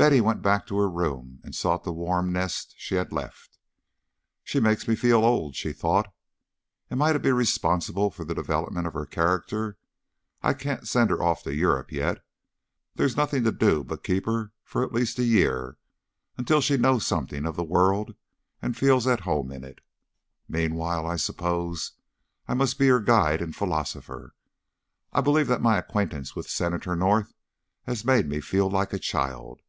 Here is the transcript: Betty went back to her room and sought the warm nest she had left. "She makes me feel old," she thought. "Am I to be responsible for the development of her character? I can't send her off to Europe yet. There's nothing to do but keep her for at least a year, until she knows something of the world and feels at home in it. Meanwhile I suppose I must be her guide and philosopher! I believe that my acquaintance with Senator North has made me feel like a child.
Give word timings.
Betty 0.00 0.22
went 0.22 0.40
back 0.40 0.66
to 0.68 0.78
her 0.78 0.88
room 0.88 1.40
and 1.44 1.54
sought 1.54 1.84
the 1.84 1.92
warm 1.92 2.32
nest 2.32 2.72
she 2.78 2.94
had 2.94 3.12
left. 3.12 3.58
"She 4.42 4.58
makes 4.58 4.88
me 4.88 4.96
feel 4.96 5.22
old," 5.26 5.54
she 5.56 5.74
thought. 5.74 6.10
"Am 6.90 7.02
I 7.02 7.12
to 7.12 7.18
be 7.18 7.30
responsible 7.32 8.10
for 8.10 8.24
the 8.24 8.34
development 8.34 8.86
of 8.86 8.94
her 8.94 9.04
character? 9.04 9.76
I 10.42 10.54
can't 10.54 10.88
send 10.88 11.10
her 11.10 11.22
off 11.22 11.42
to 11.42 11.54
Europe 11.54 11.92
yet. 11.92 12.24
There's 12.94 13.14
nothing 13.14 13.44
to 13.44 13.52
do 13.52 13.84
but 13.84 14.02
keep 14.02 14.24
her 14.24 14.52
for 14.64 14.82
at 14.82 14.94
least 14.94 15.18
a 15.18 15.22
year, 15.22 15.76
until 16.38 16.62
she 16.62 16.78
knows 16.78 17.06
something 17.06 17.44
of 17.44 17.56
the 17.56 17.62
world 17.62 18.14
and 18.62 18.74
feels 18.74 19.06
at 19.06 19.20
home 19.28 19.52
in 19.52 19.64
it. 19.64 19.82
Meanwhile 20.48 21.06
I 21.06 21.16
suppose 21.16 21.92
I 22.48 22.54
must 22.54 22.78
be 22.78 22.88
her 22.88 23.00
guide 23.02 23.42
and 23.42 23.54
philosopher! 23.54 24.34
I 25.12 25.20
believe 25.20 25.48
that 25.48 25.60
my 25.60 25.76
acquaintance 25.76 26.34
with 26.34 26.48
Senator 26.48 26.96
North 26.96 27.34
has 27.82 28.02
made 28.02 28.26
me 28.30 28.40
feel 28.40 28.70
like 28.70 28.94
a 28.94 28.98
child. 28.98 29.60